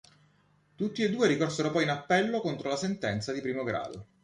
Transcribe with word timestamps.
Tutti 0.73 1.03
e 1.03 1.11
due 1.11 1.27
ricorsero 1.27 1.69
poi 1.69 1.83
in 1.83 1.91
appello 1.91 2.39
contro 2.41 2.69
la 2.69 2.75
sentenza 2.75 3.31
di 3.31 3.39
primo 3.39 3.61
grado. 3.61 4.07